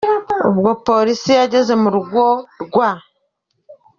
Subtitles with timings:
[0.49, 2.23] Ubwo Polisi yageraga mu rugo
[2.65, 2.99] rwa R.